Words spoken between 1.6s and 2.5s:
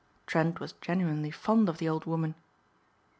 of the old woman.